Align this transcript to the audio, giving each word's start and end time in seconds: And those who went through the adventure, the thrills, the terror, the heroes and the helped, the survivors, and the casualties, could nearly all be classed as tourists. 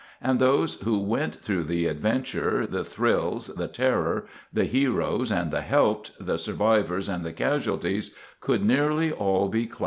And 0.19 0.39
those 0.39 0.81
who 0.81 0.97
went 0.97 1.35
through 1.43 1.65
the 1.65 1.85
adventure, 1.85 2.65
the 2.65 2.83
thrills, 2.83 3.45
the 3.55 3.67
terror, 3.67 4.25
the 4.51 4.63
heroes 4.65 5.31
and 5.31 5.51
the 5.51 5.61
helped, 5.61 6.13
the 6.19 6.39
survivors, 6.39 7.07
and 7.07 7.23
the 7.23 7.33
casualties, 7.33 8.15
could 8.39 8.65
nearly 8.65 9.11
all 9.11 9.47
be 9.47 9.59
classed 9.59 9.65
as 9.67 9.75
tourists. 9.75 9.79